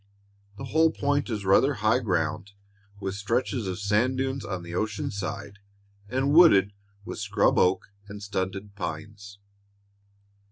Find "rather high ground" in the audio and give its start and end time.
1.45-2.53